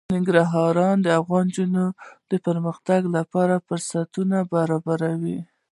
ننګرهار 0.15 0.75
د 1.05 1.07
افغان 1.19 1.45
نجونو 1.51 1.85
د 2.31 2.33
پرمختګ 2.45 3.01
لپاره 3.17 3.63
فرصتونه 3.67 4.37
برابروي. 4.53 5.39